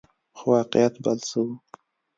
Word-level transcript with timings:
خو 0.37 0.45
واقعیت 0.53 0.93
بل 1.03 1.17
څه 1.27 1.37
وو. 1.45 1.53